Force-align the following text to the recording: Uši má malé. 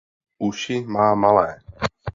Uši 0.47 0.77
má 0.93 1.13
malé. 1.15 1.59